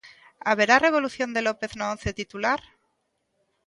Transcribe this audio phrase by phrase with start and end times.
[0.49, 2.61] Haberá revolución de López no once titular?